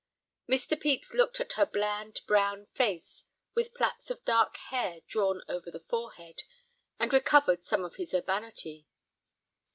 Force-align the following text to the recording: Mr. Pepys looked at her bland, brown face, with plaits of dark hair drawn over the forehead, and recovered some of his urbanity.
Mr. 0.49 0.71
Pepys 0.71 1.13
looked 1.13 1.39
at 1.39 1.53
her 1.53 1.65
bland, 1.67 2.21
brown 2.25 2.65
face, 2.73 3.23
with 3.53 3.75
plaits 3.75 4.09
of 4.09 4.25
dark 4.25 4.57
hair 4.71 5.01
drawn 5.05 5.43
over 5.47 5.69
the 5.69 5.85
forehead, 5.87 6.41
and 6.99 7.13
recovered 7.13 7.63
some 7.63 7.85
of 7.85 7.97
his 7.97 8.11
urbanity. 8.11 8.87